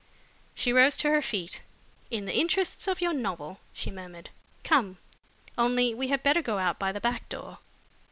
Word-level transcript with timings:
She 0.55 0.73
rose 0.73 0.97
to 0.97 1.11
her 1.11 1.21
feet. 1.21 1.61
"In 2.09 2.25
the 2.25 2.33
interests 2.35 2.87
of 2.87 3.01
your 3.01 3.13
novel!" 3.13 3.59
she 3.71 3.91
murmured. 3.91 4.31
"Come! 4.63 4.97
Only 5.59 5.93
we 5.93 6.07
had 6.07 6.23
better 6.23 6.41
go 6.41 6.57
out 6.57 6.79
by 6.79 6.91
the 6.91 6.99
back 6.99 7.29
door." 7.29 7.59